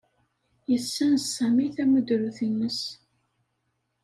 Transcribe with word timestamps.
Yessenz 0.71 1.23
Sami 1.35 1.67
tamudrut-nnes. 1.75 2.79